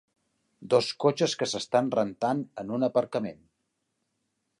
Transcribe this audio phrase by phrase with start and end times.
[0.73, 3.41] Dos cotxes que s'estan rentant en un aparcament.